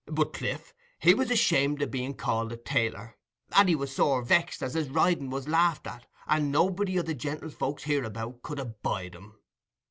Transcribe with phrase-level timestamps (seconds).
[0.07, 3.17] But Cliff, he was ashamed o' being called a tailor,
[3.55, 7.13] and he was sore vexed as his riding was laughed at, and nobody o' the
[7.13, 9.35] gentlefolks hereabout could abide him.